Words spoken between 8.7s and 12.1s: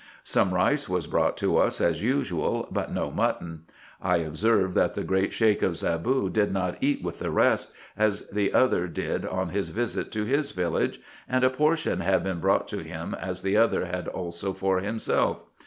did on his visit to his village, and a portion